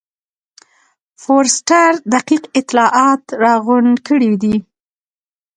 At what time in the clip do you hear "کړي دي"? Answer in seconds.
4.07-4.55